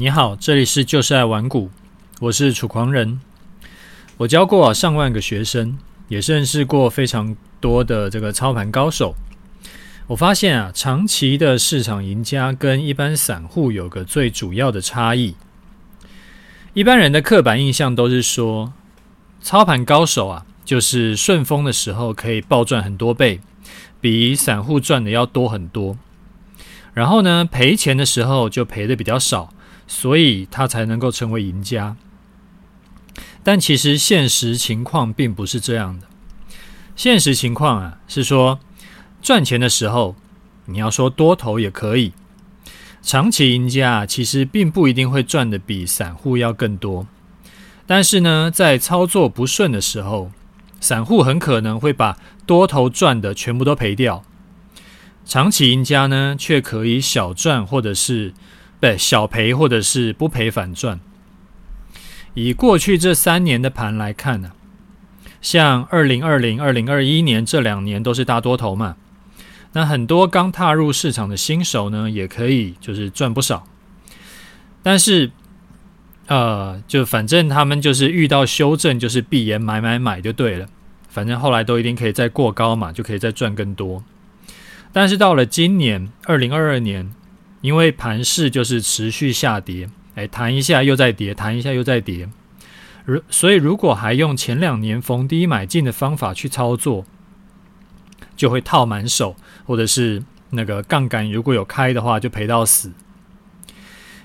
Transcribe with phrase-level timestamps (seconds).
[0.00, 1.68] 你好，这里是就是爱玩股，
[2.20, 3.20] 我是楚狂人。
[4.16, 5.76] 我教过上万个学生，
[6.08, 9.14] 也认识过非常多的这个操盘高手。
[10.06, 15.34] 我发现啊，长期的市场赢家跟一般散户有个最主要的差异。
[16.72, 18.72] 一般人的刻板印象都是说，
[19.42, 23.40] 操盘高手啊，就是顺风的时候可以暴赚很多倍，
[24.00, 25.98] 比散户赚的要多很多。
[26.94, 29.52] 然后呢，赔钱的时候就赔的比较少。
[29.92, 31.96] 所以他才能够成为赢家，
[33.42, 36.06] 但其实现实情况并不是这样的。
[36.94, 38.60] 现实情况啊，是说
[39.20, 40.14] 赚钱的时候，
[40.66, 42.12] 你要说多头也可以。
[43.02, 47.08] 长期赢家其实并不一定会赚的比散户要更多，
[47.84, 50.30] 但是呢，在操作不顺的时候，
[50.80, 54.22] 散户很可能会把多头赚的全部都赔掉，
[55.24, 58.32] 长期赢家呢，却可以小赚或者是。
[58.80, 60.98] 对，小赔或者是不赔反赚。
[62.32, 64.52] 以过去这三年的盘来看呢、
[65.42, 68.96] 像二零二零、二零二一年这两年都是大多头嘛，
[69.74, 73.66] 那很多刚踏入市场的新手呢，也可以就是赚不少。
[74.82, 75.30] 但是，
[76.28, 80.66] 呃，就反正他们就是遇到修正，就是闭眼买买买就对了。
[81.10, 84.02] 反正后来都一定可以再过高嘛，就可以再赚更多。
[84.90, 87.12] 但是到了今年二零二二年。
[87.60, 92.28] 因为盘势就是持续下跌，哎，弹一下又再跌，弹一下又再跌。
[93.04, 97.04] 如所以，如果还用前两年逢低买进的方法去操作，
[98.36, 102.92] 就会套满手，或者是那个杠杆如果有开的话，就赔到死。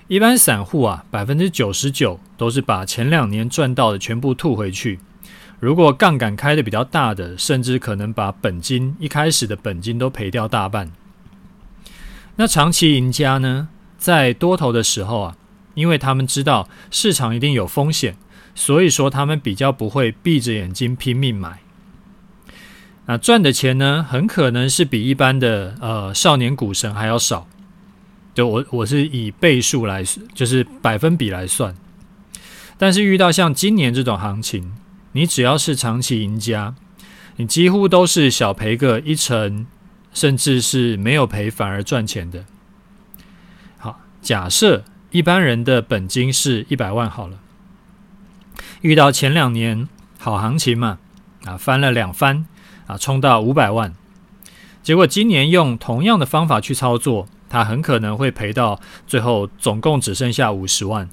[0.07, 4.99] 一般散户啊，百分之九十九都是把前两年赚到的全部吐回去。
[5.59, 10.91] 如果杠杆开的比较大的，甚至可能把本金一开始的本金都赔掉大半。
[12.37, 15.37] 那长期赢家呢，在多头的时候啊，
[15.73, 18.17] 因为他们知道市场一定有风险，
[18.53, 21.59] 所以说他们比较不会闭着眼睛拼命买。
[23.05, 27.47] 那赚的钱呢，很可能是比一般的呃少年股神还要少。
[28.33, 31.73] 就我我是以倍数来，就是百分比来算。
[32.77, 34.73] 但是遇到像今年这种行情，
[35.13, 36.75] 你只要是长期赢家，
[37.37, 39.67] 你几乎都是小赔个一成。
[40.15, 42.45] 甚至是没有赔反而赚钱的。
[43.77, 47.37] 好，假设一般人的本金是一百万好了，
[48.81, 49.87] 遇到前两年
[50.17, 50.99] 好行情嘛，
[51.43, 52.47] 啊翻了两番
[52.87, 53.93] 啊冲到五百万，
[54.81, 61.09] 结果今年用同样的方法去操作，他很可能会赔到最后总共只剩下五十万。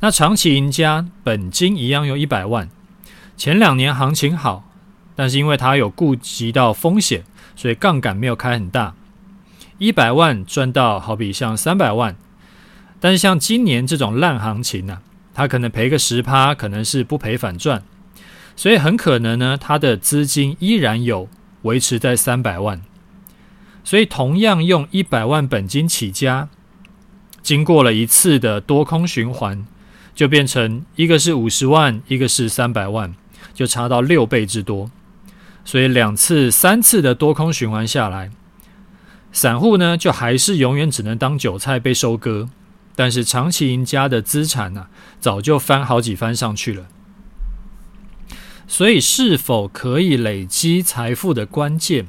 [0.00, 2.70] 那长期赢家本金一样有一百万，
[3.36, 4.64] 前两年行情好，
[5.14, 7.24] 但是因为他有顾及到风险。
[7.56, 8.94] 所以杠杆没有开很大，
[9.78, 12.14] 一百万赚到好比像三百万，
[13.00, 15.02] 但是像今年这种烂行情呢、啊，
[15.34, 17.82] 他可能赔个十趴，可能是不赔反赚，
[18.54, 21.28] 所以很可能呢，他的资金依然有
[21.62, 22.82] 维持在三百万，
[23.82, 26.48] 所以同样用一百万本金起家，
[27.42, 29.66] 经过了一次的多空循环，
[30.14, 33.14] 就变成一个是五十万，一个是三百万，
[33.54, 34.90] 就差到六倍之多。
[35.66, 38.30] 所以两次、三次的多空循环下来，
[39.32, 42.48] 散户呢就还是永远只能当韭菜被收割，
[42.94, 46.86] 但是长期赢家的资产呢、啊，早就翻好几番上去了。
[48.68, 52.06] 所以，是否可以累积财富的关键，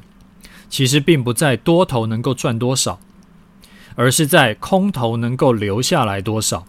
[0.70, 3.00] 其实并不在多头能够赚多少，
[3.96, 6.66] 而是在空头能够留下来多少。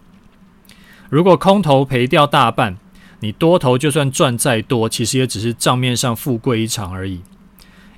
[1.09, 2.77] 如果空头赔掉大半，
[3.21, 7.21] 你多头就算赚再多，其实也只是账面上富贵一场而已。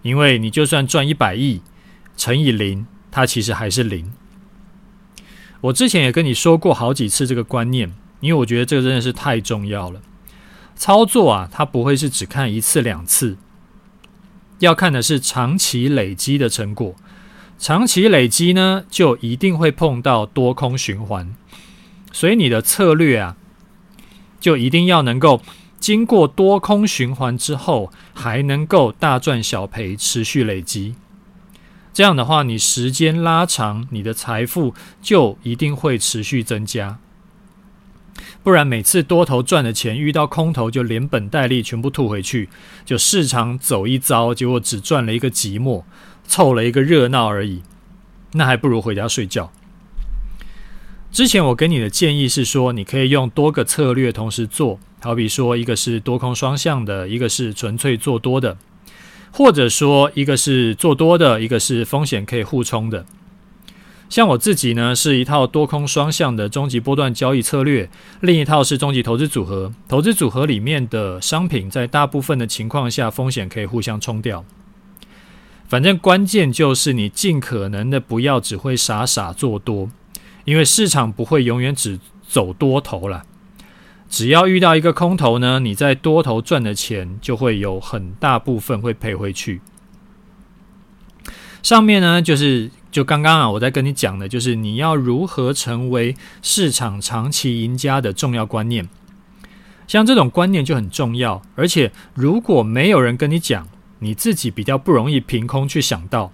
[0.01, 1.61] 因为你就算赚一百亿
[2.17, 4.11] 乘以零，它其实还是零。
[5.61, 10.01] 我之前也跟你说过好几次这个观念，因为我觉得这个真的是太重要了。
[10.75, 13.37] 操作啊，它不会是只看一次两次，
[14.57, 16.95] 要看的是长期累积的成果。
[17.59, 21.35] 长期累积呢，就一定会碰到多空循环，
[22.11, 23.37] 所以你的策略啊。
[24.41, 25.41] 就一定要能够
[25.79, 30.95] 经过多空循环之后，还能够大赚小赔，持续累积。
[31.93, 36.97] 这样的话，你时间拉长，你的财富就一定会持续增加。
[38.43, 42.49] 不然每次多头赚的钱，遇到空头就连本带利全部吐回去，
[42.85, 45.83] 就市场走一遭，结果只赚了一个寂寞，
[46.25, 47.61] 凑了一个热闹而已。
[48.33, 49.51] 那还不如回家睡觉。
[51.11, 58.57] 之前我给你的建议是说，你可以用多个策略同时做，好比说一个是多空双向的，一个是纯粹做多的，
[59.29, 63.05] 或者说一个是做多的，一个是风险可以互冲的。
[64.07, 67.89] 像我自己呢，是一套多空双向的终极波段交易策略，
[68.21, 69.73] 另一套是终极投资组合。
[69.89, 74.45] 投资组合里面的商品，在大部分的情况下，风险可以互相冲掉。
[75.67, 79.89] 反正关键就是你尽可能的不要只会傻傻做多，
[80.45, 83.23] 因为市场不会永远只走多头了。
[84.09, 89.61] 只要遇到一个空头呢，你在多头赚的钱就会有很大部分会赔回去。
[91.63, 98.89] 上面呢，就是就刚刚啊，我在跟你讲的，就是你要如何成为市场长期赢家的重要观念。
[99.87, 103.67] 像这种观念就很重要，而且如果没有人跟你讲，
[103.99, 106.33] 你自己比较不容易凭空去想到，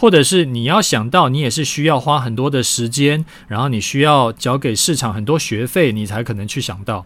[0.00, 7.04] 或者是你要想到，你也是需要花很多的时间，然后你需要交给市场很多学费，你才可能去想到。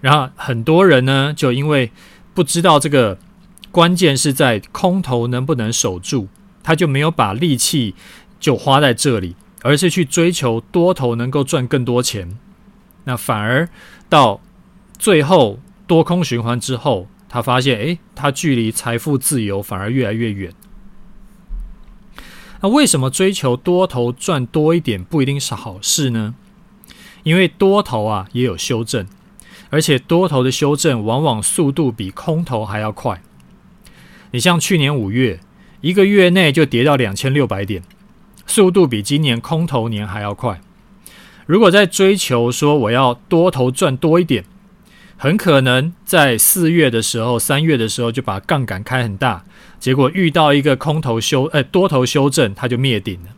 [0.00, 1.92] 然后很多人呢，就因为
[2.34, 3.18] 不知道这个
[3.70, 6.26] 关键是在空头能不能守住，
[6.64, 7.94] 他就没有把力气
[8.40, 12.36] 就花在这里，而是去追求多头能够赚更多钱。
[13.04, 13.68] 那反而
[14.08, 14.40] 到
[14.98, 17.06] 最后多空循环之后。
[17.26, 20.52] 他发现，诶，他距离财富自由反而越来越远。
[22.64, 26.34] 那为什么追求多头赚多一点不一定是好事呢？
[27.22, 29.06] 因为多头啊也有修正，
[29.68, 33.20] 而且多头的修正往往速度比空头还要快。
[34.30, 35.40] 你像去年五月，
[35.82, 37.82] 一个月内就跌到两千六百点，
[38.46, 40.62] 速度比今年空头年还要快。
[41.44, 44.42] 如果在追求说我要多头赚多一点，
[45.18, 49.44] 很可能在四月的时候、三月的时候就把杠杆开很大，
[49.84, 53.28] 结果遇到一个空头修，呃，多头修正，它就灭顶了。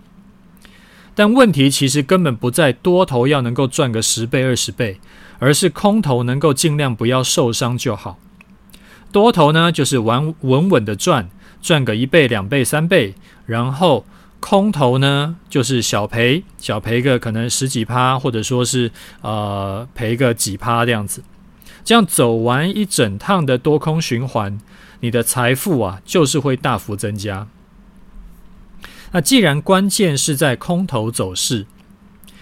[1.13, 5.01] 但问题其实根本不在多头要能够赚个十倍、二十倍，
[5.41, 8.21] 而是空头能够尽量不要受伤就好。
[9.11, 11.29] 多头呢，就是玩稳稳的赚，
[11.61, 13.15] 赚个一倍、两倍、三倍，
[13.47, 14.07] 然后
[14.39, 21.25] 空头呢，就是小赔，小赔个可能十几趴，或者说是呃赔个几趴这样子。
[21.83, 24.61] 这样走完一整趟的多空循环，
[25.01, 27.49] 你的财富啊，就是会大幅增加。
[29.13, 31.67] 那既然关键是在空头走势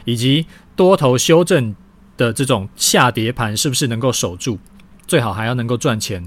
[0.05, 1.75] 以及多头修正
[2.17, 4.59] 的这种下跌盘，是不是能够守住？
[5.07, 6.27] 最好还要能够赚钱。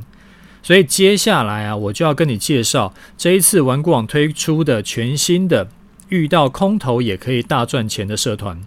[0.61, 5.69] 所以接下来啊，我就要跟你介绍这一次玩股网推出的全新的
[6.09, 8.61] 遇到空头也可以大赚钱的社团。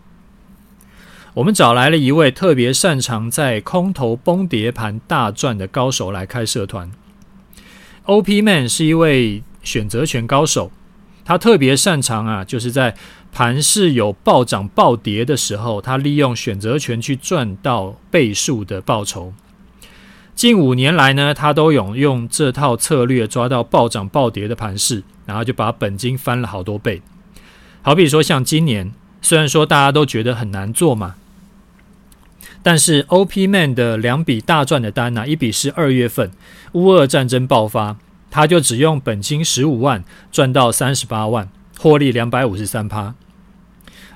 [1.35, 6.91] 我们找来了一位特别擅长在空头崩跌盘大赚的高手来开社团。
[8.07, 10.71] OP Man 是一位选择权高手，
[11.25, 12.95] 他特别擅长啊，就是在
[13.33, 19.33] 盘势有暴涨暴跌的时候，他利用选择权去赚到倍数的报酬。
[20.35, 27.03] 近五年来呢，他都有用这套策略抓到暴涨暴跌的盘势，然后就把本金翻了好多倍。
[27.83, 31.17] 好比说像今年，虽然说大家都觉得很难做嘛。
[32.63, 36.31] 但是 OP Man 的两笔大赚的单呢、一笔是二月份
[36.73, 37.97] 乌俄战争爆发，
[38.31, 41.49] 他就只用本金十五万赚到三十八万，
[41.79, 43.15] 获利两百五十三趴。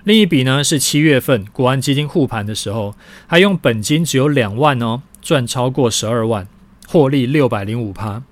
[0.02, 2.94] 另一笔呢是七月份国安基金护盘的时候，
[3.26, 6.46] 他用本金只有两万哦，赚超过十二万，
[6.86, 8.22] 获利六百零五趴。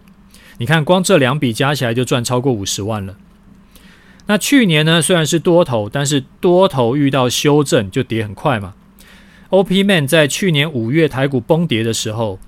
[0.59, 3.17] 你看光这两笔加起来就赚超过五十万了。
[4.27, 8.75] 那去年呢虽然是多头，但是多头遇到修正就跌很快嘛。
[9.53, 12.39] OP Man 在去年五月台股崩跌的时候，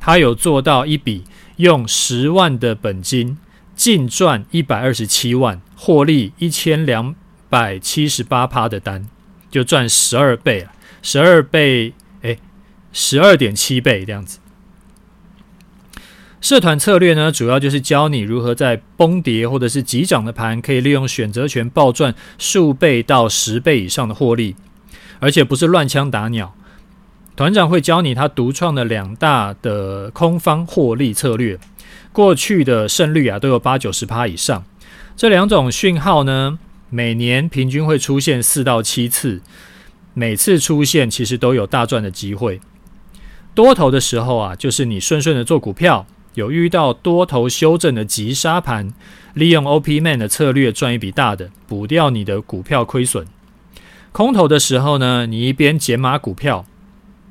[0.00, 1.22] 他有做到一笔
[1.58, 3.38] 用十万的本金
[3.76, 7.14] 净赚一百二十七万，获利一千两
[7.48, 9.06] 百七十八趴的单，
[9.48, 10.72] 就赚十二倍了，
[11.02, 12.36] 十二倍，哎，
[12.92, 14.40] 十二点七倍这样子。
[16.40, 24.56] 社团策略呢，主要就是教你如何在崩跌或者是急涨的盘，可以利用选择权暴赚数倍到十倍以上的获利。
[25.24, 26.54] 而且不是乱枪打鸟，
[27.34, 31.58] 团长会教你他独创的两大的空方获利策略，
[32.12, 34.62] 过去的胜率啊都有八九十趴以上。
[35.16, 36.58] 这两种讯号呢，
[36.90, 39.40] 每年平均会出现四到七次，
[40.12, 42.60] 每次出现其实都有大赚的机会。
[43.54, 48.92] 多头的时候啊，就是你顺顺的做股票，有遇到多头修正的急杀盘，
[49.32, 53.26] 利用 OP Man 的策略赚一笔大的，补掉你的股票亏损。
[54.14, 56.64] 空头的时候呢，你一边减码股票，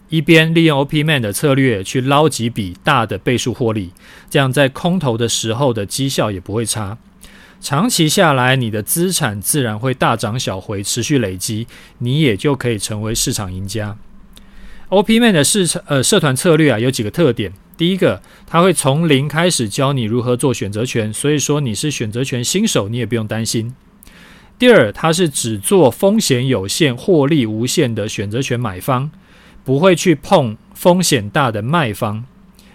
[0.10, 3.94] 一边利用 OP Man 的策略去捞几笔大的倍数获利，
[4.30, 6.98] 这样在空头的时候的绩效也不会差。
[7.62, 11.68] 长期下来，你的资产自然会大涨小回，持续累积，
[12.00, 13.96] 你也就可以成为市场赢家。
[14.90, 17.54] OP Man 的市场呃社团策略啊，有几个特点。
[17.78, 23.74] 第一个，他会从零开始教你如何做选择权，所以说你是选择权新手，你也不用担心。
[24.64, 29.12] 第二，他是只做风险有限、获利无限的选择权买方，
[29.66, 32.24] 不会去碰风险大的卖方，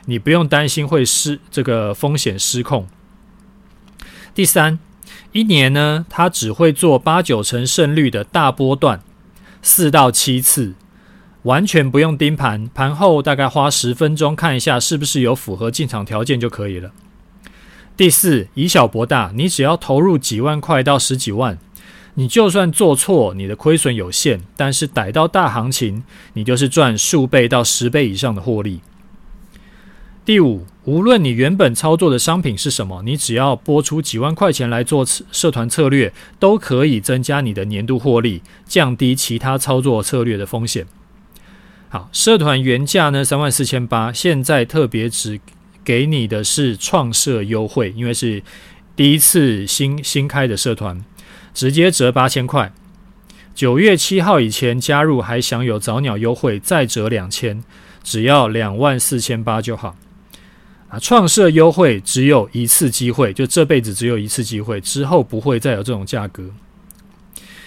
[0.05, 2.87] 你不用担心会失这个风险失控。
[4.35, 4.79] 第三，
[5.33, 9.01] 一年呢，他只会做八九成胜率的大波段，
[9.63, 10.75] 四到七次，
[11.45, 16.93] 完全不用盯盘，盘后大概花十分钟看一下是不是有符合进场条件就可以了。
[17.97, 21.59] 第四，以小博大，你只要投入几万块到十几万，
[22.19, 28.81] 你就算做错，你的亏损有限，但是逮到大行情，你就是赚数倍到十倍以上的获利。
[30.25, 40.85] 第五，无论你原本操作的商品是什么，你只要拨出几万块钱来做社团策略，都可以增加你的年度获利，降低其他操作策略的风险。
[41.89, 45.41] 好，社团原价呢，三万四千八，现在特别只。
[45.85, 48.43] 给你的是创社优惠，因为是
[48.95, 51.03] 第一次新新开的社团，
[51.53, 52.73] 直接折八千块。
[53.55, 57.65] 九月七号以前加入还享有早鸟优惠，再折两千，
[58.05, 59.97] 只要两万四千八就好。
[60.89, 66.45] 啊，创社优惠只有一次机会，就这辈子只有一次机会，之后不会再有这种价格。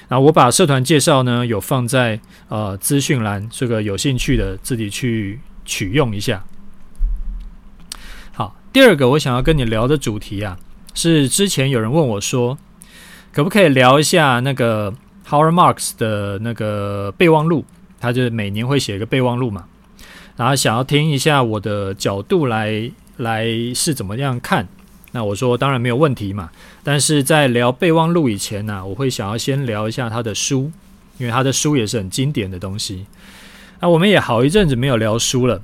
[0.07, 6.43] 那我把社团介绍呢有放在呃资讯栏，这个有兴趣的自己去取用一下。
[8.31, 10.57] 好第二个我想要跟你聊的主题啊，
[10.93, 12.57] 是之前有人问我说，
[13.33, 14.93] 可不可以聊一下那个
[15.27, 17.65] Howard Marks 的那个备忘录？
[17.99, 19.65] 他就是每年会写一个备忘录嘛，
[20.35, 23.45] 然后想要听一下我的角度来来
[23.75, 24.67] 是怎么样看。
[25.11, 26.49] 那我说当然没有问题嘛，
[26.83, 30.71] 但是在聊备忘录以前呢，我会想要先聊一下他的书，
[31.19, 33.05] 因为他的书也是很经典的东西。
[33.81, 35.61] 那我们也好一阵子没有聊书了。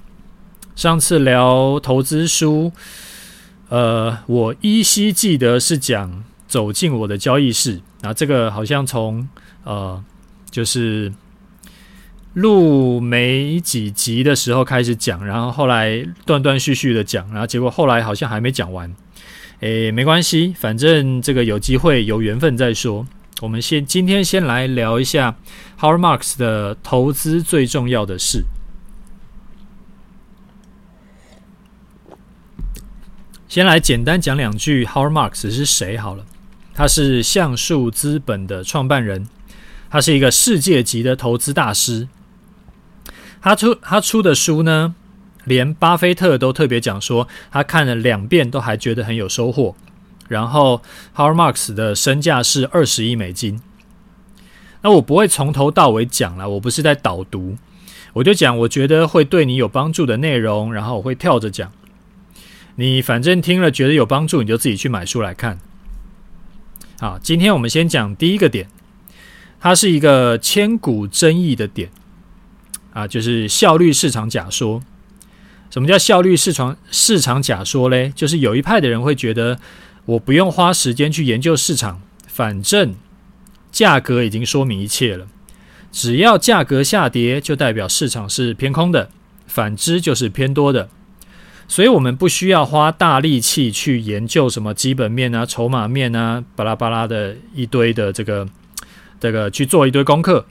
[0.75, 2.71] 上次聊投资书，
[3.69, 9.27] 呃，我依稀记得是讲走进我的交易室，啊，这个好像从
[9.63, 10.01] 呃，
[10.49, 11.11] 就是
[12.33, 18.95] 录没几集的时候开始讲，然后后来断断续续的讲，然后结果后来好像还没讲完，
[19.59, 23.05] 诶，没关系，反正这个有机会有缘分再说。
[23.41, 25.35] 我们先今天先来聊一下
[25.79, 28.43] Howard Marks 的投资最重要的事。
[33.47, 36.25] 先来简单讲两句，Howard Marks 是谁好了。
[36.77, 39.27] 他是橡树资本的创办人，
[39.89, 42.07] 他是一个世界级的投资大师。
[43.41, 44.93] 他出他出的书呢，
[45.43, 49.75] 连巴菲特都特别讲说，他看了两遍都还觉得很有收获。
[50.27, 53.59] 然后 h a r m a r k s 的身价是二十亿美金。
[54.83, 57.57] 那我不会从头到尾讲了，我不是在导读，
[58.13, 61.71] 我就讲我觉得会对你有帮助的内容，然后我会跳着讲。
[62.75, 65.57] 你反正听了觉得有帮助，你就自己去买书来看。
[66.99, 68.67] 好，今天我们先讲第一个点，
[69.59, 71.91] 它是一个千古争议的点
[72.91, 74.81] 啊，就是效率市场假说。
[75.69, 78.11] 什么叫效率市场市场假说嘞？
[78.15, 79.59] 就是有一派的人会觉得，
[80.05, 82.95] 我不用花时间去研究市场，反正
[83.71, 85.27] 价格已经说明一切了。
[85.91, 89.09] 只要价格下跌，就代表市场是偏空的；
[89.45, 90.89] 反之就是偏多的。
[91.67, 98.47] 所以我们不需要花大力气去研究什么基本面啊、筹码面啊、巴拉巴拉的一堆的这个
[99.19, 100.45] 这个去做一堆功课。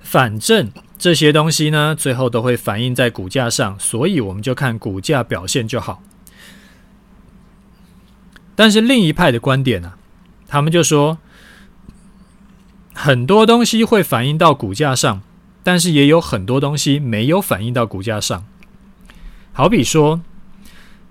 [0.00, 6.02] 反正这些东西呢，最后都会反映在股价上，所以我们就看股价表现就好。
[8.54, 9.98] 但是另一派的观点呢、啊，
[10.48, 11.18] 他们就说
[12.92, 15.22] 很多东西会反映到股价上，
[15.62, 18.44] 但是也有很多东西没有反映到股价上。
[19.58, 20.20] 好比说，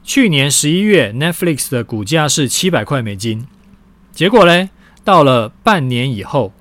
[0.06, 3.46] 去年十一月，Netflix 的股价是七百块美金，
[4.14, 4.70] 结果嘞，
[5.04, 6.54] 到了半年以后，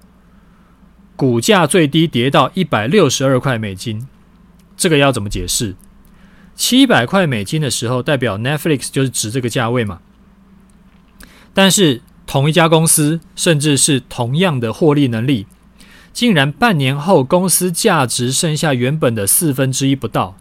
[1.15, 4.09] 股价最低跌到一百六十二块美金，
[4.77, 5.77] 这个要怎么解释？
[6.57, 10.01] 七百块美金的时候，代表 Netflix 就是值这个价位嘛？
[11.55, 15.47] 但是同一家公司，甚至是同样的获利能力，
[16.13, 20.37] 竟然半年后公司价值剩下原本的四分之一不到。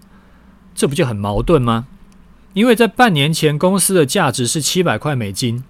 [0.76, 1.88] 这不就很矛盾吗？
[2.54, 5.64] 因为在半年前，公司的价值是七百块美金。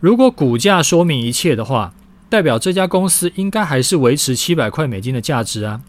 [0.00, 1.94] 如果股价说明一切的话，
[2.28, 5.80] 代表这家公司应该还是维持七百块美金的价值啊。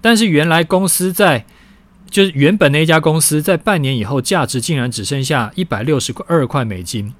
[0.00, 1.44] 但是原来公司在，
[2.10, 7.12] 就是原本那家公司在半年以后，价值竟然只剩下一百六十二块美金。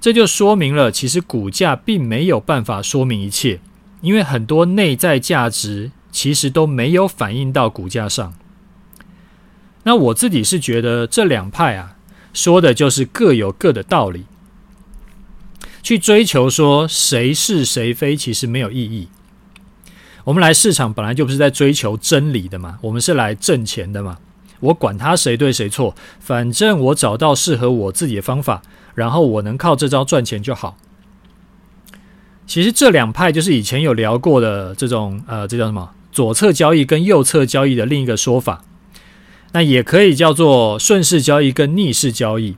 [0.00, 3.60] 这就说明了，其实股价并没有办法说明一切，
[4.00, 8.34] 因为很多内在价值其实都没有反映到股价上。
[9.86, 11.94] 那我自己是觉得这两派啊，
[12.34, 14.24] 说的就是各有各的道理。
[15.80, 19.06] 去追求说谁是谁非，其实没有意义。
[20.24, 24.18] 我们来市场本来就不是在追求真理的嘛，我们是来挣钱的嘛。
[24.58, 28.62] 我管他谁对谁错，反正我找到适合我自己的方法，
[28.96, 30.76] 然后我能靠这招赚钱就好。
[32.44, 35.92] 其实这两派就是以前有聊过的这种呃，这叫什么？
[36.10, 38.64] 左侧交易跟右侧交易的另一个说法。
[39.52, 42.56] 那也可以叫做顺势交易跟逆势交易。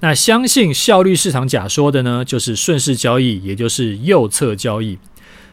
[0.00, 4.98] 那相信效率市场假说的呢，就是顺势交易，也就是右侧交易；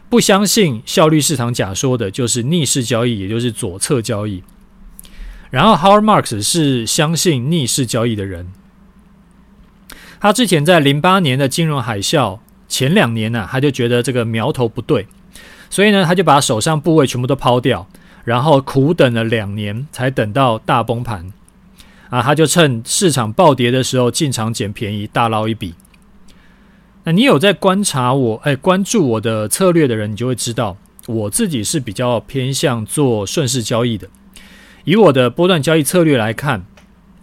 [0.08, 4.42] 不相信效率市场假说的，就是逆势交易，也就是左侧交易。
[5.50, 8.48] 然后 Howard Marks 是相信逆势交易的人。
[10.20, 15.06] 他之前在零八年的金融海啸前两年呢、他就觉得这个苗头不对，
[15.70, 17.88] 所以呢，他就把手上部位全部都抛掉，
[18.30, 21.32] 然后苦等了两年，才等到大崩盘。
[22.10, 25.74] 啊，他就趁市场暴跌的时候进场捡便宜，大捞一笔。
[27.02, 30.76] 那你有在观察我，哎，关注我的策略的人，你就会知道，
[31.08, 34.06] 我自己是比较偏向做顺势交易的。
[34.84, 36.64] 以我的波段交易策略来看，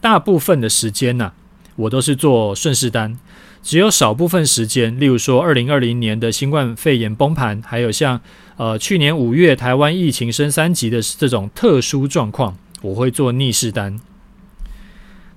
[0.01, 1.31] 大部分的时间呢、
[1.77, 3.17] 我都是做顺势单，
[3.61, 8.21] 只有少部分时间，例如说二零二零年的新冠肺炎崩盘，还有像
[8.55, 13.99] 呃去年五月台湾疫情升三级的这种特殊状况，我会做逆势单。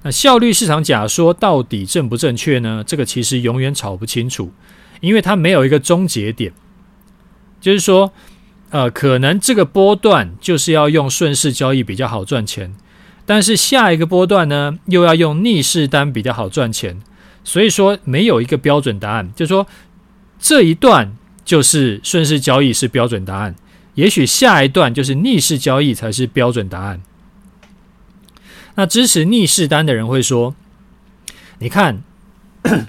[0.02, 2.82] 那效率市场假说到底正不正确呢？
[2.86, 4.52] 这个其实永远吵不清楚，
[5.00, 6.52] 因为它没有一个终结点。
[7.60, 8.12] 就是说，
[8.70, 12.74] 呃，可能这个波段就是要用顺势交易比较好赚钱，
[13.26, 17.02] 但是下一个波段呢，又要用逆势单比较好赚钱。
[17.44, 19.30] 所以说，没有一个标准答案。
[19.34, 19.66] 就说，
[20.38, 23.54] 这一段就是顺势交易是标准答案，
[23.94, 27.00] 也许下一段就是逆势交易才是标准答案。
[28.76, 30.54] 那支持逆势单的人会说
[31.58, 32.02] ：“你看，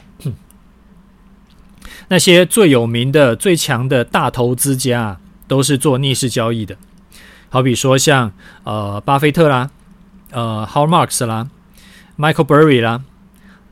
[2.10, 6.78] 那些最有名的、最强的大投资家都是做逆势交易的。
[7.50, 8.32] 好比说像
[8.64, 9.72] 呃巴菲特啦、
[10.30, 11.50] 呃 Howard Marks 啦、
[12.18, 13.02] Michael Burry 啦，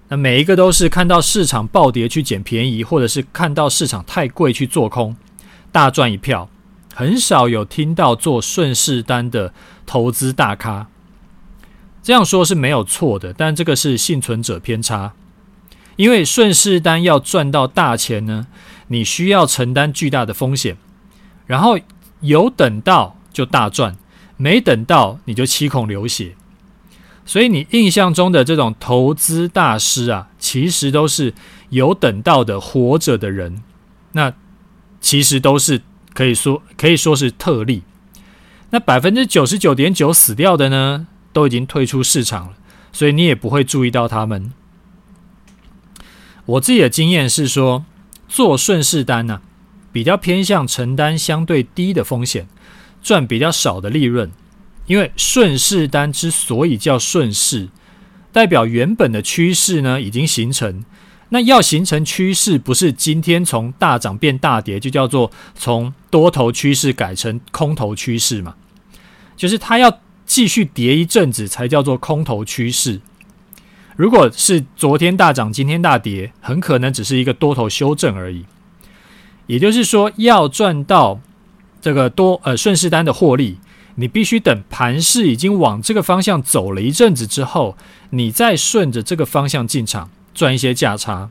[0.10, 5.16] 那每一个都是看到市场暴跌去捡便宜，或者是看到市场太贵去做空，
[5.72, 6.50] 大赚一票。
[6.94, 9.54] 很少有听到做顺势单的
[9.86, 10.88] 投资大咖。”
[12.02, 15.14] 这样说是没有错的，但这个是幸存者偏差。
[15.96, 18.48] 因为顺势单要赚到大钱呢，
[18.88, 20.78] 你需要承担巨大的风险，
[21.46, 21.78] 然后
[22.22, 23.98] 有等到就大赚，
[24.38, 26.36] 没等到你就七孔流血。
[27.30, 31.32] 所以你印象中的这种投资大师啊，其实都是
[31.70, 33.62] 有等到的活着的人，
[34.14, 34.34] 那
[35.00, 35.84] 其实都是
[36.16, 37.84] 可以说可以说是特例。
[38.72, 41.06] 那百分之九十九点九死掉的呢？
[41.32, 42.54] 都已经退出市场了，
[42.92, 44.52] 所以你也不会注意到他们。
[46.48, 47.86] 我自己的经验是说，
[48.28, 49.42] 做顺势单呢、
[49.92, 52.48] 比较偏向承担相对低的风险，
[53.04, 54.32] 赚比较少的利润。
[54.90, 57.70] 因为顺势单之所以叫顺势，
[58.34, 60.84] 代表原本的趋势呢已经形成。
[61.30, 68.56] 那要形成趋势，不是今天从大涨变大跌，就叫做从多头趋势改成空头趋势嘛？
[69.38, 70.00] 就是它要。
[70.30, 73.02] 继续跌一阵子才叫做空头趋势。
[73.96, 78.46] 如果是昨天大涨，今天大跌，很可能只是一个多头修正而已。
[79.48, 81.20] 也就是说，要赚到
[81.82, 83.58] 这个多呃顺势单的获利，
[83.96, 87.78] 你必须等盘势已经往这个方向走了一阵子之后，
[88.12, 91.30] 你再顺着这个方向进场赚一些价差，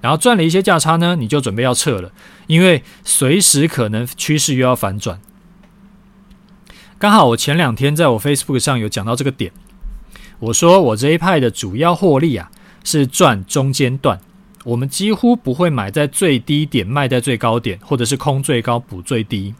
[0.00, 2.12] 然后赚了一些价差呢，你就准备要撤了，
[2.46, 5.20] 因为随时可能趋势又要反转。
[6.98, 9.52] 刚好我前两天在我 Facebook 上有讲到这个点，
[10.38, 12.50] 我说我这一派的主要获利啊
[12.82, 14.18] 是赚中间段，
[14.64, 19.54] 我们几乎不会买在最低点卖在最高点，或者是空最高补最低，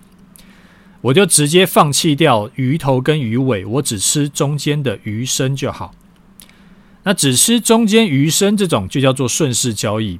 [1.07, 5.95] 我就直接放弃掉鱼头跟鱼尾，我只吃中间的鱼身就好。
[7.05, 10.19] 那只吃中间鱼身这种就叫做顺势交易。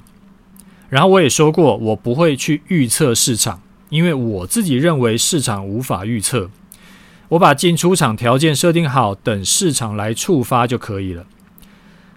[0.87, 6.49] 然后我也说过，我不会去预测市场，因为我自己认为市场无法预测。
[7.29, 11.25] 我把进出场条件设定好，等市场来触发就可以了。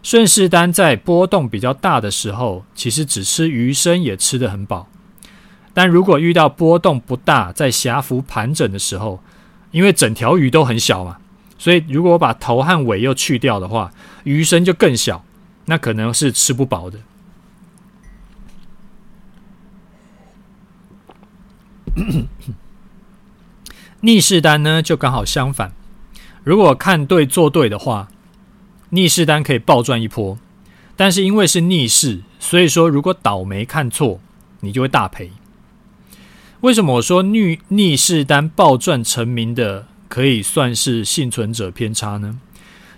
[0.05, 4.89] 顺势单在波动比较大的时候，其实只吃鱼身也吃得很饱。
[5.73, 9.23] 但如果遇到波动不大，在狭幅盘整的时候，
[9.71, 11.19] 因为整条鱼都很小嘛，
[11.59, 13.93] 所以如果把头和尾又去掉的话，
[14.25, 15.25] 鱼身就更小，
[15.67, 16.99] 那可能是吃不饱的。
[24.03, 25.73] 逆势单呢，就刚好相反。
[26.43, 28.09] 如果看对做对的话，
[28.91, 30.39] 逆势单可以暴赚一波。
[30.97, 34.21] 但是因为是逆势，所以说如果倒霉看错，
[34.61, 35.31] 你就会大赔。
[36.61, 42.39] 为什么我说逆逆势单暴赚成名的可以算是幸存者偏差呢？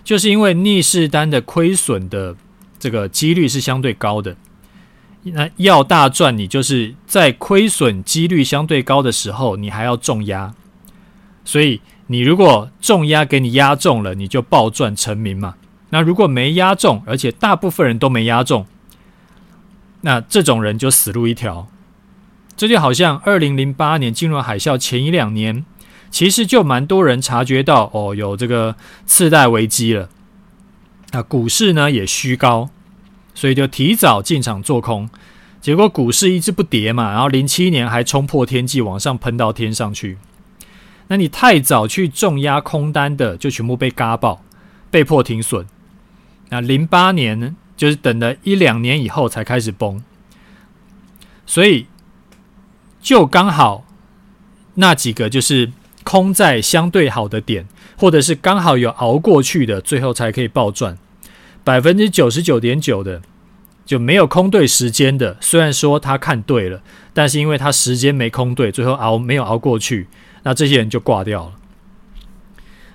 [0.03, 2.35] 就是因为逆势单的亏损的
[2.77, 4.35] 这个几率是相对高的。
[5.23, 10.53] 那要大赚，你就是在亏损几率相对高的时候，你还要重压。
[11.45, 15.55] 所以你如果重压给你压中了，你就暴赚成名嘛。
[15.91, 18.65] 那如果没压中，而且大部分人都没压中，
[20.01, 21.69] 那这种人就死路一条。
[22.55, 25.65] 这就好像二零零八年金融海啸前一两年，
[26.11, 30.09] 其实就蛮多人察觉到哦，有这个次贷危机了。
[31.11, 32.69] 那股市呢也虚高，
[33.33, 35.09] 所以就提早进场做空，
[35.59, 40.19] 结果股市一直不跌嘛，然后零七年还冲破天际往上喷到天上去。
[41.07, 44.43] 那你太早去重压空单的，就全部被嘎爆，
[44.91, 45.65] 被迫停损。
[46.49, 50.03] 那零八年呢，就是等了一两年以后才开始崩，
[51.47, 51.87] 所以。
[53.03, 53.85] 就刚好
[54.75, 55.71] 那几个就是
[56.03, 60.97] 空在相对好的点，或者是刚好有熬过去的，最后才可以暴赚。
[61.65, 63.21] 百分之九十九点九的
[63.85, 66.81] 就没有空对时间的，虽然说他看对了，
[67.13, 70.07] 但是因为他时间没空对，最后熬没有熬过去，
[70.43, 71.51] 那这些人就挂掉了。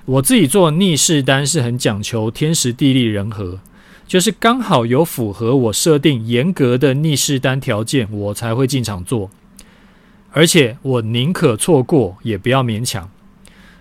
[0.07, 3.61] 我自己做逆势单是很讲求天时地利人和，
[4.07, 9.31] 就是刚好有符合我设定严格的逆势单条件，我才会进场做。
[10.33, 13.11] 而且我宁可错过，也不要勉强。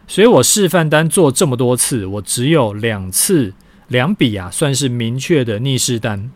[0.08, 3.54] 所以我示范单做这么多次，我只有两次
[3.90, 6.32] 两笔啊，算是明确的逆势单。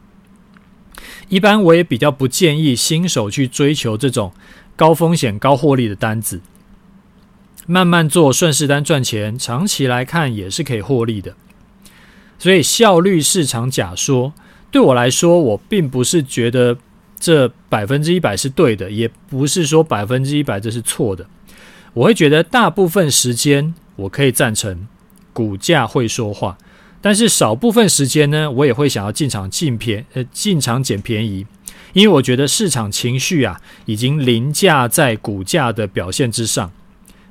[1.29, 4.33] 一般我也比较不建议新手去追求这种
[4.75, 6.41] 高风险高获利的单子。
[7.65, 11.33] 慢慢做顺势单赚钱，长期来看也是可以获利的。
[12.37, 14.33] 所以效率市场假说
[14.69, 16.77] 对我来说，我并不是觉得。
[17.21, 21.27] 这百分之一百是对的，也不是说百分之一百这是错的。
[21.93, 24.87] 我会觉得大部分时间我可以赞成
[25.31, 26.57] 股价会说话，
[26.99, 31.45] 但是少部分时间呢，我也会想要进场进便呃进场捡便宜，
[31.93, 36.71] 因为我觉得市场情绪啊已经凌驾在股价的表现之上，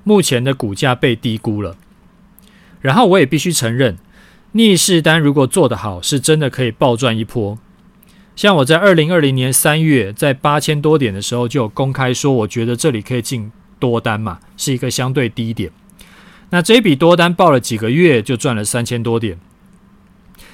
[0.05, 1.77] 目前的股价被低估了。
[2.81, 3.99] 然后我也必须承认，
[4.53, 7.59] 逆势单如果做得好，是真的可以暴赚一波。
[8.41, 15.71] 像我在二零二零年三月在八千多点的时候就有公开说，我觉得这里可以进多单嘛，是一个相对低点。
[16.49, 19.39] 那这一笔多单报了几个月就赚了三千多点。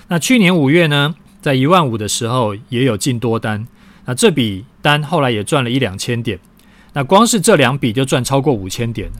[0.08, 3.68] 那去年五月呢，在一万五的时候也有进多单，
[4.06, 6.40] 那这笔单后来也赚了一两千点。
[6.94, 9.12] 那光是这两笔就赚超过五千点。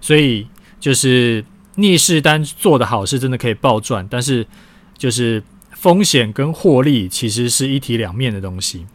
[0.00, 0.46] 所以
[0.78, 4.46] 就是逆势单做得好是真的可以暴赚，但是
[4.96, 5.42] 就是。
[5.82, 8.86] 风险跟获利其实是一体两面的东西。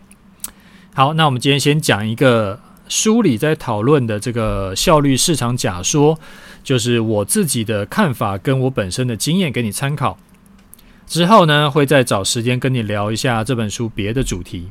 [0.93, 6.17] 好，那我们今天先讲一个书里在讨论的这个效率市场假说，
[6.63, 10.17] 就是我自己的看法跟我本身的经验给你参考。
[11.05, 14.69] 之后呢，会再找时间跟你聊一下这本书别的主题。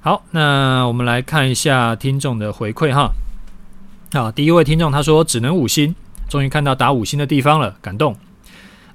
[0.00, 3.10] 好，那我们来看一下听众的回馈哈。
[4.14, 5.94] 好，第一位听众他说只能五星，
[6.30, 8.16] 终于看到打五星的地方了，感动。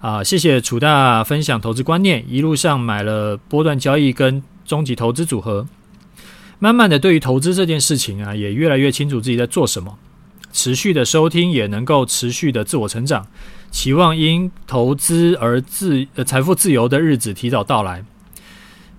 [0.02, 5.68] 啊，谢谢楚大分享投资观念，一路上买了波段交易跟终极投资组合，
[6.58, 10.00] 慢慢的对于投资这件事情啊，也越来越清楚自己在做什么。
[10.52, 13.28] 持续的收听也能够持续的自我成长，
[13.70, 18.04] 期望因投资而自财富自由的日子提早到来。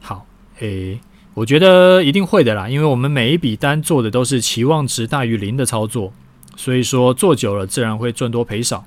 [0.00, 0.24] 好，
[0.60, 1.00] 诶，
[1.34, 6.12] 我觉得一定会的啦，因为我们每一笔单做的都是期望值大于零的操作，
[6.56, 8.84] 所以说做久了自然会赚多赔少。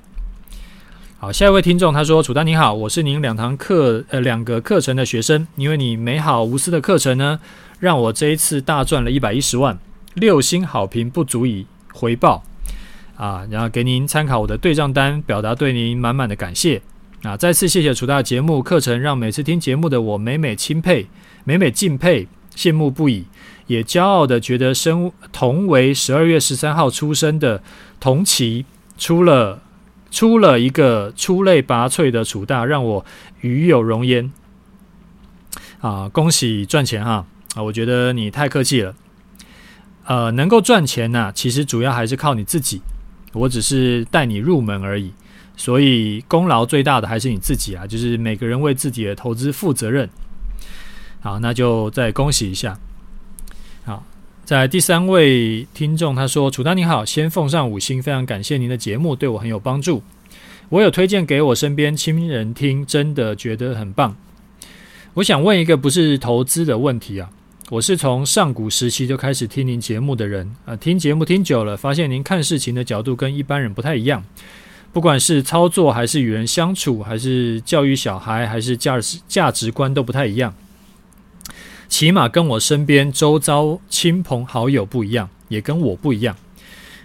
[1.18, 7.40] 好，下一位听众他说：“楚丹你好，我是您两堂课呃两个课程的学生，因为你美好无私的课程呢，
[7.80, 9.78] 让我这一次大赚了一百一十万，
[10.12, 12.44] 六星好评不足以回报
[13.16, 16.82] 啊，然后给您参考我的对账单，表达对您满满的感谢
[17.22, 17.34] 啊！
[17.34, 21.06] 再次谢谢楚大节目课程，让每次听节目的我每每钦佩，
[21.44, 23.24] 每每敬佩，羡慕不已，
[23.68, 27.62] 也骄傲的觉得生同为十二月十三号出生的
[27.98, 28.66] 同期
[28.98, 29.62] 出了。”
[30.16, 33.04] 出了一个出类拔萃的楚大，让我
[33.42, 34.32] 与有荣焉
[35.82, 36.08] 啊！
[36.08, 37.62] 恭喜赚钱哈啊！
[37.62, 38.94] 我觉得你太客气了。
[40.06, 42.80] 呃，能够赚钱呢、其实主要还是靠你自己。
[43.34, 45.12] 我只是带你入门而已，
[45.54, 47.86] 所以功劳最大的还是你自己啊！
[47.86, 50.08] 就是每个人为自己的投资负责任。
[51.20, 52.78] 好，那就再恭喜一下。
[53.84, 54.02] 好。
[54.46, 60.00] 在第三位听众，他说：“楚丹你好，先奉上五星，非常感谢您的节目，对我很有帮助。
[60.68, 64.16] 我有推荐给我身边亲人听，真的觉得很棒。
[65.14, 67.28] 我想问一个不是投资的问题啊。
[67.70, 74.22] 我是从上古时期就开始听您节目的人啊，听节目听久了，发现您看事情的角度跟一般人不太一样。
[74.92, 80.54] 不管是操作，还是与人相处，还是教育小孩，还是价值价值观都不太一样。
[81.88, 86.36] 起码跟我身边周遭亲朋好友不一样，也跟我不一样。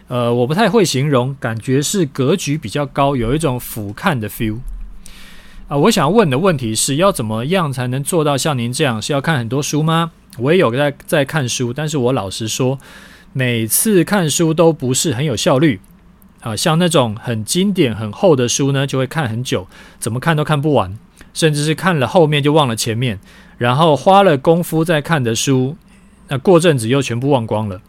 [0.08, 4.58] 呃，我不太会形容，感觉是格局比较高，有一种俯瞰的 feel。
[5.70, 9.02] 啊，我想问的问题是要怎么样才能做到像您这样？
[9.02, 10.12] 是要看很多书吗？
[10.38, 12.78] 我也有在在看书，但是我老实说，
[13.32, 15.80] 每次看书都不是很有效率
[16.42, 16.56] 啊。
[16.56, 19.68] 像那种很经典、很厚的书呢，就会看很久，
[19.98, 20.98] 怎么看都看不完，
[21.34, 23.18] 甚至是看了后面就忘了前面，
[23.62, 25.78] 然后花了功夫在看的书，
[26.30, 27.80] 那过阵子又全部忘光了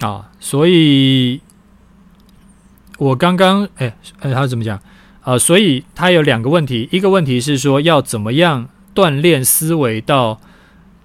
[0.00, 0.32] 啊。
[0.40, 1.40] 所以，
[2.98, 4.80] 我刚刚哎哎，他怎么讲
[5.20, 5.38] 啊？
[5.38, 10.40] 所以他有两个问题，一个问题是说要怎么样锻炼思维到。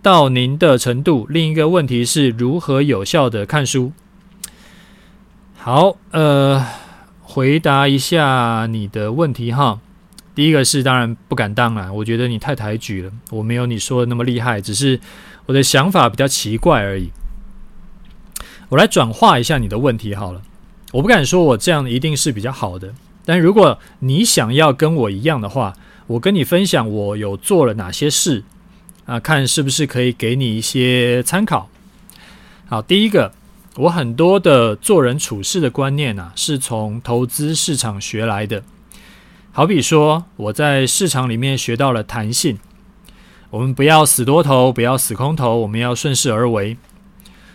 [0.04, 1.28] 到您的程度。
[1.30, 3.92] 另一个问题是如何有效的看书？
[5.56, 6.66] 好，呃，
[7.22, 9.80] 回答一下你的问题哈。
[10.34, 15.00] 第一个是当然不敢当啊，我觉得你太抬举了，我没有你说的那么厉害，只是
[15.46, 17.10] 我的想法比较奇怪而已。
[18.70, 20.42] 我来转化一下你的问题好了。
[20.94, 22.94] 我不敢说我这样一定是比较好的，
[23.26, 25.76] 但如果你想要跟我一样的话，
[26.08, 28.44] 我跟你分享我有做了哪些事。
[29.08, 31.70] 啊，看是不是可以给你一些参考。
[32.68, 33.34] 好，第一个，
[33.76, 38.64] 我很多的做人处事的观念啊，是从投资市场学来的。
[39.54, 42.58] 好比说，我在市场里面学到了弹性，
[43.50, 46.78] 我们不要死多头，不要死空头，我们要顺势而为。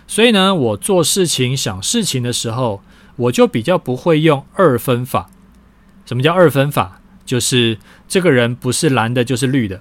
[0.06, 2.82] 所以呢，我做事情、想事情的时候，
[3.16, 5.30] 我就比较不会用二分法。
[6.04, 7.00] 什么叫二分法？
[7.24, 9.80] 就是这个人不是蓝的，就是绿的。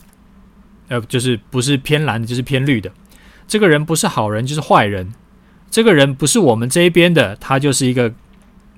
[0.87, 2.89] 呃，就是不是偏蓝的，就是偏绿的。
[3.45, 5.13] 这个人不是好人，就是坏人。
[5.69, 8.13] 这个人不是我们这一边的，他就是一个，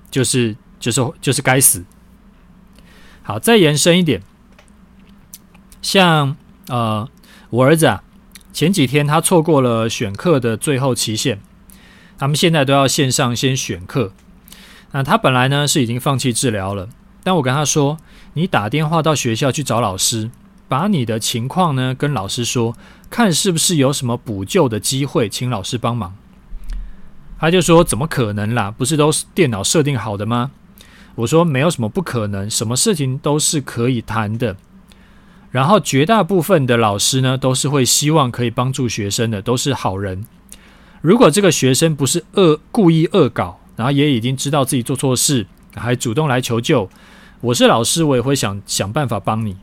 [0.10, 1.86] 就是就是就是该死。
[3.28, 4.22] 好，再延伸一点，
[5.82, 6.38] 像
[6.70, 7.10] 呃，
[7.50, 8.02] 我儿子啊，
[8.54, 11.42] 前几天他错过了选课的最后期限，
[12.18, 14.14] 他们现在都要线上先选课。
[14.94, 16.88] 那他本来呢是已经放弃治疗了，
[17.22, 17.98] 但我跟他说，
[18.36, 20.32] 你打电话到学校去找老师。
[20.70, 22.78] 把你的情况呢跟老师说，
[23.10, 26.16] 看是不是有什么补救的机会，请老师帮忙。
[27.38, 28.72] 他就说：“怎么可能啦？
[28.72, 30.52] 不是都是电脑设定好的吗？”
[31.18, 34.56] 我说：“没有什么不可能，什么事情都是可以谈的。”
[35.50, 40.26] 然后绝大部分的老师呢，都是会希望可以帮助学生的，都是好人。
[41.02, 46.90] 如果这个学生不是恶故意恶搞，然后也已经知道自己做错事，还主动来求救，
[47.42, 49.58] 我是老师，我也会想想办法帮你。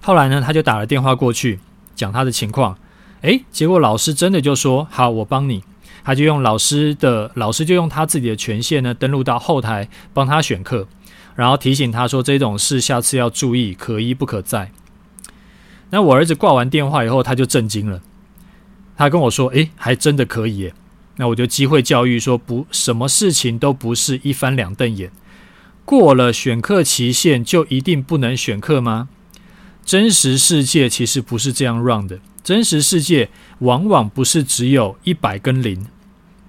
[0.00, 1.60] 后来呢，他就打了电话过去
[1.94, 2.78] 讲他的情况，
[3.22, 5.64] 诶，结果老师真的就说好，我帮你。
[6.04, 10.86] 他就用老师的老师就用他自己的权限呢，登录到后台帮他选课，
[11.34, 14.70] 然后提醒他说这种事下次要注意，可一不可再。
[15.90, 18.02] 那我儿子挂完电话以后，他就震惊了，
[18.96, 20.74] 他跟我说，诶，还真的可以耶。
[21.16, 25.10] 那我就机会教育说，不，什么事情都不是一翻两瞪眼，
[25.84, 29.08] 过了选课期限就一定不能选课吗？
[29.84, 33.28] 真实世界其实不是这样 run 的，真实世界
[33.60, 35.86] 往往不是只有一百跟零，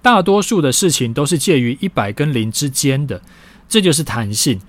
[0.06, 3.24] 大多数的事情都是介于一百跟零之间的，
[3.68, 4.62] 这就是弹性。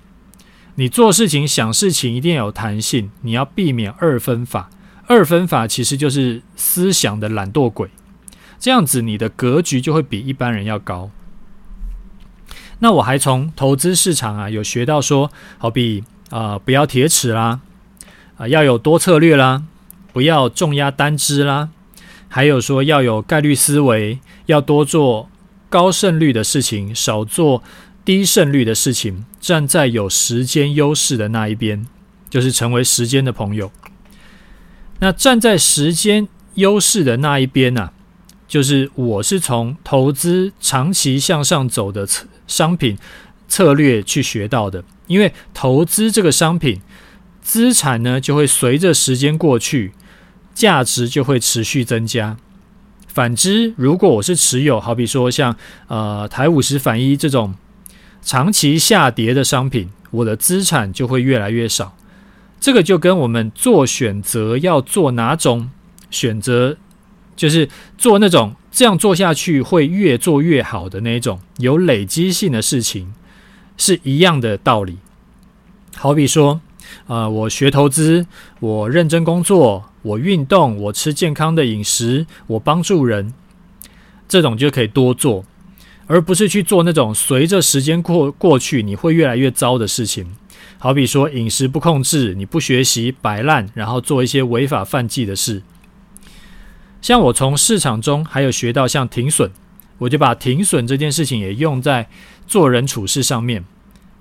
[0.76, 4.70] 你做事情、想事情一定要有弹性，你要避免二分法。
[5.06, 7.90] 二分法其实就是思想的懒惰鬼，
[8.58, 11.10] 这样子你的格局就会比一般人要高。
[12.78, 17.60] 那我还从投资市场啊有学到说，好比啊、不要铁齿啦。
[18.38, 19.64] 啊，要有多策略啦，
[20.14, 21.68] 不要重压单支啦，
[22.26, 25.28] 还有说要有概率思维，要多做
[25.68, 27.62] 高胜率的事情，少做
[28.04, 31.86] 低胜率的事情，站在有时间优势的那一边，
[32.30, 33.70] 就是成为时间的朋友。
[35.00, 37.90] 那站在时间优势的那一边呢、
[38.48, 42.96] 就是我是从投资长期向上走的策商品
[43.46, 46.80] 策略去学到的，因为投资这个商品。
[47.42, 49.92] 资产呢，就会随着时间过去，
[50.52, 52.36] 价值就会持续增加。
[53.16, 57.54] 反之，如果我是持有，好比说像呃台五十反一这种
[58.20, 61.96] 长期下跌的商品，我的资产就会越来越少。
[62.60, 65.70] 这个就跟我们做选择要做哪种
[66.10, 66.76] 选择，
[67.34, 73.14] 就是做那种这样做下去会越做越好的那种有累积性的事情，
[73.78, 74.98] 是一样的道理。
[75.96, 76.60] 好比说。
[77.08, 78.26] 呃，我学投资，
[78.60, 83.32] 我认真工作，我运动，我吃健康的饮食，我帮助人，
[84.28, 85.44] 这种就可以多做，
[86.06, 90.36] 而不是去做那种随着时间过过去你会越来越糟的事情。
[90.78, 95.62] 好比说饮食不控制，你不学习摆烂，然后做一些违法犯纪的事。
[97.02, 99.50] 像我从市场中还有学到像停损，
[99.98, 102.08] 我就把停损这件事情也用在
[102.46, 103.64] 做人处事上面。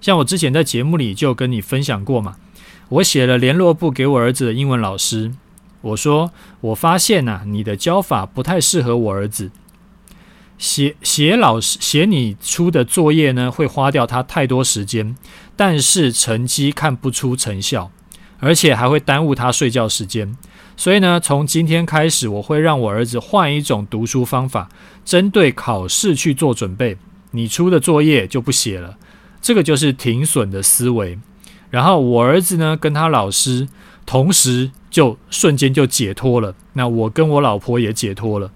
[0.01, 2.37] 像我之前在节目里就跟你分享过嘛，
[2.89, 5.31] 我写了联络簿给我儿子的英文老师，
[5.85, 9.51] 我说我发现呐，你的教法不太适合我儿子。
[10.57, 15.15] 写写老师写你出的作业呢，会花掉他太多时间，
[15.55, 17.91] 但是成绩看不出成效，
[18.39, 20.35] 而且还会耽误他睡觉时间。
[20.75, 24.69] 所以呢，从今天开始，我会让我儿子换一种读书方法，
[25.03, 26.97] 针对考试去做准备。
[27.31, 28.97] 你出的作业就不写了，
[29.41, 31.19] 这个就是停损的思维。
[31.69, 33.67] 然后我儿子呢，跟他老师
[34.05, 36.55] 同时就瞬间就解脱了。
[36.71, 38.49] 那我跟我老婆也解脱了。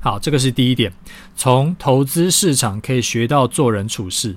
[0.00, 0.92] 好，这个是第一点，
[1.36, 4.34] 从投资市场可以学到做人处事。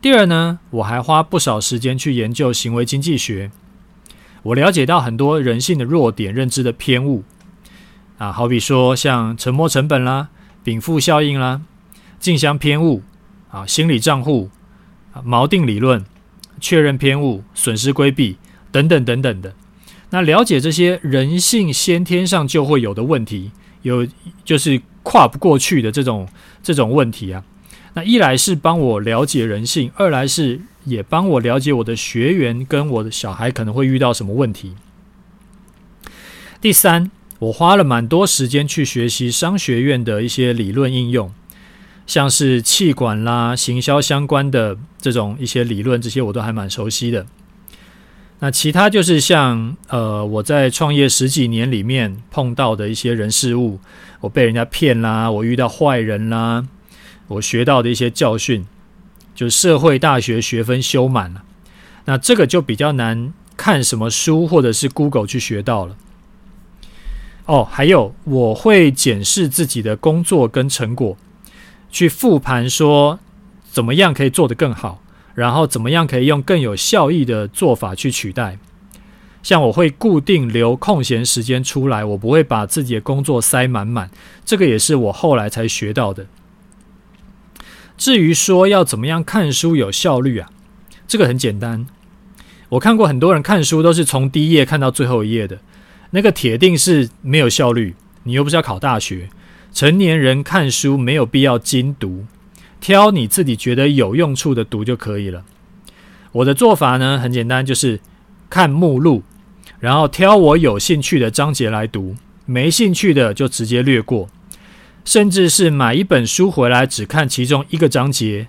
[0.00, 3.52] 第二呢，我还花不少时间去研究行为经济学。
[4.42, 7.22] 我了解到很多人性的弱点、认知的偏误
[8.18, 10.30] 啊，好比说像沉没成本啦、
[10.64, 11.62] 禀赋效应啦、
[12.18, 13.04] 竞相偏误
[13.52, 14.50] 啊、心理账户、
[15.12, 16.04] 啊、锚定理论、
[16.58, 18.36] 确认偏误、损失规避
[18.72, 19.54] 等等等等的。
[20.10, 24.04] 那了解这些人性先天上就会有的问题，有
[24.44, 26.26] 就是跨不过去的这种
[26.62, 27.44] 这种问题啊。
[27.94, 30.62] 那一来是帮我了解人性，二来是。
[30.84, 34.74] 也帮我了解我的学员跟我的小孩可能会遇到什么问题。
[36.60, 37.08] 第三，
[37.38, 41.32] 我花了蛮多时间去学习商学院的一些理论应用，
[42.04, 47.24] 像是气管啦、行销相关的这种一些理论，这些我都还蛮熟悉的。
[48.44, 53.78] 那其他就是像呃，我在创业十几年里面碰到的一些人事物，
[54.18, 56.66] 我被人家骗啦，我遇到坏人啦，
[57.28, 58.66] 我学到的一些教训。
[59.34, 61.42] 就社会大学学分修满了，
[62.04, 65.96] 那这个就比较难看什么书或者是 Google 去学到了。
[67.46, 71.16] 哦，还有我会检视自己的工作跟成果，
[71.90, 73.20] 去复盘说
[73.70, 75.01] 怎么样可以做得更好，
[75.34, 78.58] 然后怎么样可以用更有效益的做法去取代。
[79.42, 84.08] 像我会固定留空闲时间出来，我不会把自己的工作塞满满，
[84.44, 86.26] 这个也是我后来才学到的。
[87.96, 90.50] 至于说要怎么样看书有效率啊，
[91.08, 91.86] 这个很简单。
[92.70, 95.58] 我看过很多人看书都是从第一页看到最后一页的，
[96.10, 97.94] 那个铁定是没有效率。
[98.22, 99.28] 你又不是要考大学，
[99.72, 102.26] 成年人看书没有必要精读，
[102.82, 105.44] 挑你自己觉得有用处的读就可以了。
[106.32, 108.00] 我的做法呢，很简单，就是
[108.50, 109.22] 看目录，
[109.78, 114.28] 然后挑我有兴趣的章节来读，没兴趣的就直接略过。
[115.04, 118.48] 甚至是买一本书回来只看其中一个章节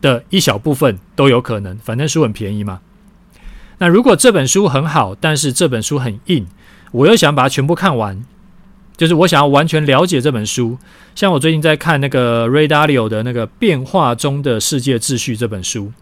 [0.00, 2.80] 的一小部分都有可能，反正书很便宜嘛。
[3.78, 6.46] 那如果这本书很好，但是这本书很硬，
[6.92, 8.24] 我又想把它全部看完，
[8.96, 10.78] 就是我想要完全了解这本书。
[11.14, 15.92] 像我最近在看那个 Ray Dalio 的那个《变化中的世界秩序》这本书，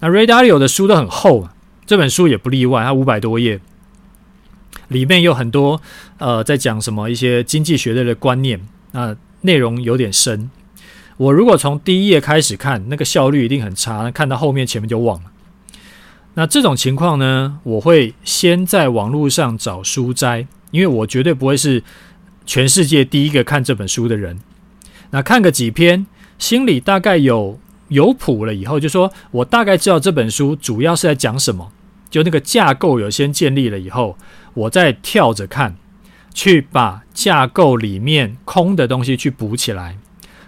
[0.00, 1.54] 那 Ray Dalio 的书都很厚啊，
[1.86, 3.60] 这本书也不例外，它五百多页，
[4.88, 5.80] 里面有很多
[6.18, 8.60] 呃在讲什么一些经济学类的观念。
[8.92, 10.50] 那内容有点深，
[11.16, 15.30] 我如果从第一页开始看，那个效率一定很差，看到后面前面就忘了。
[16.34, 21.80] 那这种情况呢，我会先在网络上找书摘，因为我绝对不会是
[22.44, 24.40] 全世界第一个看这本书的人。
[25.10, 26.04] 那看个几篇，
[26.36, 31.70] 心里大概有有谱了以后，就说我大概知道这本书主要是在讲什么，
[32.10, 34.18] 就那个架构有先建立了以后，
[34.54, 35.76] 我再跳着看。
[36.36, 39.96] 去把架构里面空的东西去补起来，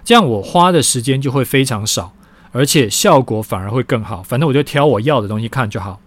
[0.03, 2.13] 这样我花的时间就会非常少，
[2.51, 4.21] 而且效果反而会更好。
[4.21, 6.01] 反正我就挑我要的东西看就好。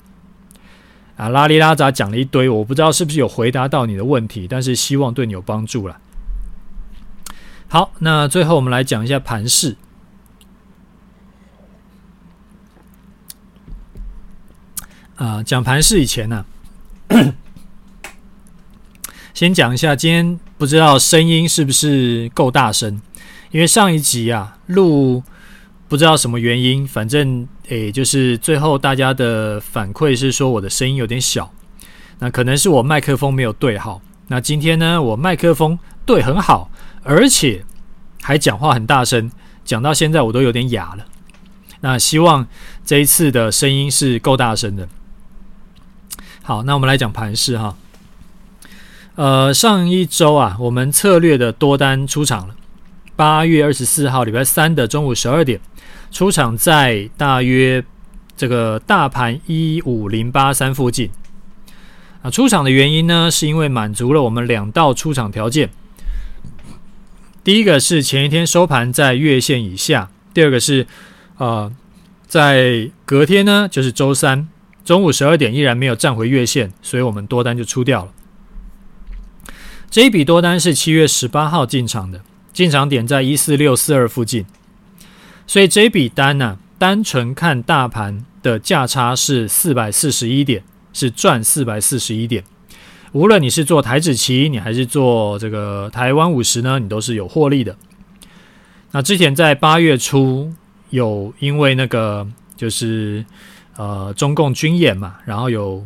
[1.20, 6.00] 啊，拉里拉扎讲了一堆，我不知道是不是有回答到你的问题，但是希望对你有帮助了。
[7.68, 9.76] 好，那最后我们来讲一下盘势。
[15.18, 16.46] 啊，讲盘势以前呢、
[17.10, 17.16] 啊。
[19.36, 23.02] 先讲一下，今天不知道声音是不是够大声，
[23.52, 25.22] 因为上一集啊录
[25.90, 31.52] 不知道什么原因，反正诶就是最后大家的反馈是说我的声音有点小，
[32.20, 34.00] 那可能是我麦克风没有对好。
[34.28, 36.70] 那今天呢，我麦克风对很好，
[37.02, 37.66] 而且
[38.22, 39.32] 还讲话很大声，
[39.66, 41.06] 讲到现在我都有点哑了。
[41.82, 42.46] 那希望
[42.86, 44.88] 这一次的声音是够大声的。
[46.44, 47.76] 好，那我们来讲盘势哈。
[49.16, 52.56] 呃，上一周啊，我们策略的多单出场了。
[53.16, 55.60] 八月二十四号，礼拜三的中午十二点，
[56.12, 57.84] 出场在大约
[58.36, 61.10] 这个大盘一五零八三附近。
[62.22, 65.70] 啊，出场的原因呢，是因为满足了我们两道出场条件。
[67.44, 70.86] 第一个是前一天收盘在月线以下，第二个是
[71.38, 71.72] 呃，
[72.28, 74.50] 在隔天呢，就是周三
[74.84, 78.12] 中午十二点依然没有站回月线，所以我们多单就出掉了。
[79.90, 84.46] 这一笔多单是七月十八号进场的，进场点在一四六四二附近，
[85.50, 90.62] 所以这笔单呢、单纯看大盘的价差是四百四十一点，
[90.94, 92.44] 是赚四百四十一点。
[93.14, 97.76] 无论你是做台指期，你还是做这个台湾五十呢，你都是有获利的。
[98.92, 100.54] 那之前在八月初
[100.92, 103.26] 有因为那个就是
[103.76, 105.84] 呃中共军演嘛，然后有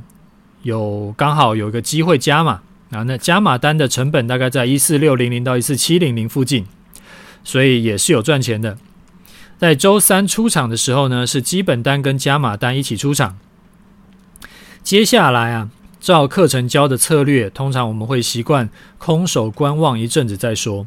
[0.64, 2.59] 有刚好有一个机会加码。
[2.89, 6.66] 啊，那加码单的成本大概在一四六零零到一四七零零附近，
[7.45, 8.78] 所以也是有赚钱的。
[9.64, 13.38] 在周三出场的时候呢，是基本单跟加码单一起出场。
[14.84, 15.70] 接下来啊，
[16.01, 20.86] 照课程教的策略，通常我们会习惯空手观望一阵子再说。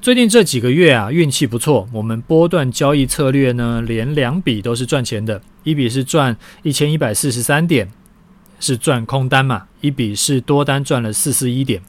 [0.00, 7.90] 最近这几个月啊，运气不错，我们波段交易策略呢，连两笔都是赚钱的，一笔是赚一千一百四十三点。
[8.60, 9.64] 是赚空单嘛？
[9.80, 11.82] 一笔是多单赚了四四一点，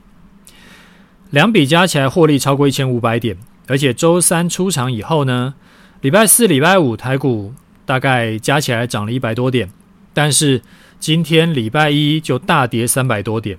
[1.29, 3.37] 两笔加起来获利超过一千五百点。
[3.68, 5.55] 而且周三出场以后呢，
[6.01, 7.53] 礼拜四、礼拜五台股
[7.86, 9.70] 大概加起来涨了一百多点，
[10.13, 10.61] 但是
[10.99, 13.57] 今天礼拜一就大跌三百多点。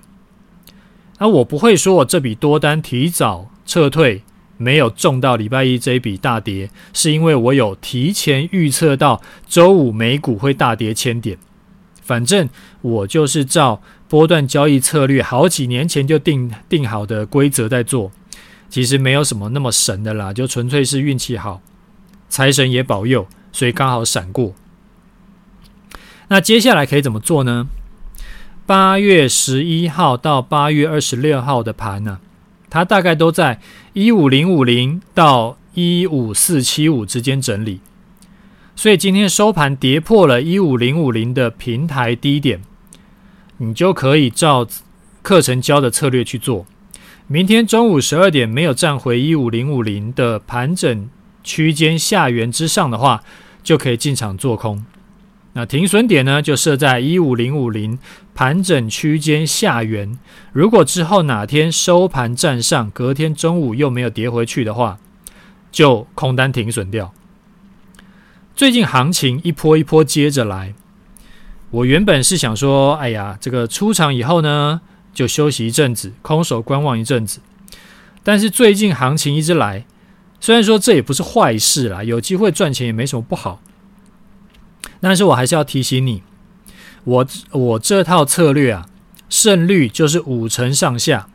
[1.19, 4.21] 那我不会说我这笔多单提早撤退，
[4.57, 11.37] 没有中到礼拜一这一笔大跌，是因为我有提前预测到周五美股会大跌千点。
[12.01, 12.47] 反正
[12.81, 18.11] 我就是照波段交易策略，好几年前就定定好的规则在做，
[18.69, 21.61] 其实没有什么那么神的啦，就纯粹是运气好，
[22.29, 24.53] 财神也保佑，所以刚好闪过。
[26.27, 27.67] 那接下来可以怎么做呢？
[28.65, 32.19] 八月十一号到八月二十六号的盘呢、
[32.69, 33.61] 它大概都在
[33.93, 37.79] 一五零五零到一五四七五之间整理。
[38.75, 42.61] 所以今天收盘跌破了一五零五零的平台低点，
[43.57, 44.67] 你就可以照
[45.21, 46.65] 课程教的策略去做。
[47.29, 51.09] 明天中午十二点没有站回一五零五零的盘整
[51.43, 53.21] 区间下缘之上的话，
[53.61, 54.85] 就可以进场做空。
[55.51, 57.99] 那停损点呢，就设在一五零五零
[58.33, 60.17] 盘整区间下缘。
[60.53, 64.97] 如果之后哪天收盘站上，隔天中午又没有跌回去的话，
[65.69, 67.13] 就空单停损掉。
[68.55, 70.73] 最近行情一波一波接着来，
[71.71, 74.79] 我原本是想说，哎呀，这个出场以后呢，
[75.17, 77.39] 就休息一阵子，空手观望一阵子。
[78.21, 79.83] 但是最近行情一直来，
[80.39, 83.59] 虽然说这也不是坏事啦，有机会赚钱也没什么不好。
[84.99, 86.21] 但是我还是要提醒你，
[87.03, 88.87] 我我这套策略啊，
[89.27, 91.27] 胜率就是五成上下，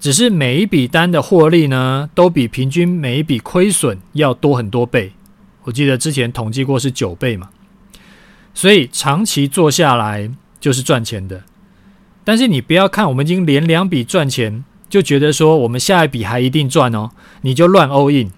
[0.00, 5.12] 只是每一笔单的获利呢，都比平均每一笔亏损要多很多倍。
[5.64, 7.50] 我记得之前统计过是九倍嘛，
[8.54, 11.42] 所以长期做下来就是赚钱的。
[12.26, 17.12] 但是你不要看我们已经连两笔赚钱，就觉得说我们下一笔还一定赚哦，
[17.42, 18.32] 你就乱 all in。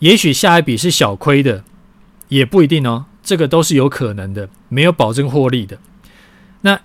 [0.00, 1.64] 也许下一笔是小亏的，
[2.28, 5.78] 也不一定哦，这个都是有可能的，没有保证获利的。
[6.60, 6.78] 那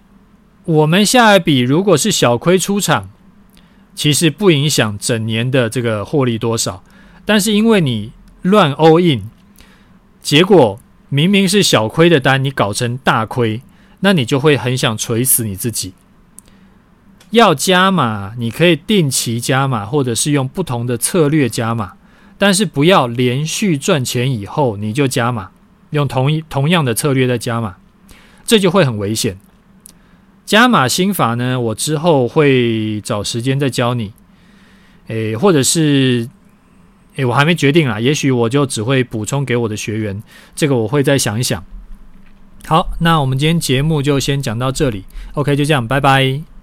[0.64, 3.10] 我们下一笔如果是小亏出场，
[3.94, 6.82] 其实不影响整年的这个获利多少，
[7.26, 8.14] 但是因为你。
[8.46, 9.32] 乱 all in，
[10.22, 13.60] 结果明明是小亏的单，你搞成大亏，
[14.06, 15.94] 那你就会很想锤死你自己。
[17.32, 21.94] 要加码，你可以定期加码，或者是用不同的策略加码，
[22.38, 25.50] 但是不要连续赚钱以后你就加码，
[25.90, 27.78] 用同一同样的策略再加码，
[28.46, 29.40] 这就会很危险。
[30.46, 34.14] 加码心法呢，我之后会找时间再教你，
[35.08, 36.30] 诶，或者是。
[37.16, 40.22] 诶，我还没决定啊，也许我就只会补充给我的学员，
[40.54, 41.64] 这个我会再想一想。
[42.68, 45.06] 好，那我们今天节目就先讲到这里
[45.36, 46.55] ，OK，就这样，拜拜。